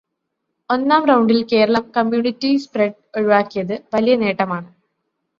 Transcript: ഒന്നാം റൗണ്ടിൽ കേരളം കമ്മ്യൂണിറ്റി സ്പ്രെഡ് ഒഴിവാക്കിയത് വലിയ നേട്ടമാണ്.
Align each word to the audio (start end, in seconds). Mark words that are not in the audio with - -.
ഒന്നാം 0.69 1.03
റൗണ്ടിൽ 1.05 1.43
കേരളം 1.51 1.91
കമ്മ്യൂണിറ്റി 1.97 2.57
സ്പ്രെഡ് 2.57 2.97
ഒഴിവാക്കിയത് 3.15 3.75
വലിയ 3.93 4.15
നേട്ടമാണ്. 4.15 4.67